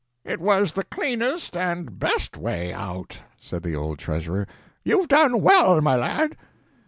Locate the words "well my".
5.43-5.95